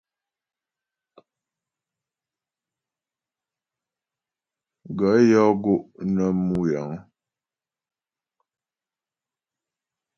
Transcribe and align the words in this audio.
Gaə̂ 4.97 5.15
yɔ́ 5.29 5.47
gó' 5.63 5.83
nə 6.15 6.23
mú 6.45 6.59
yəŋ. 6.71 6.89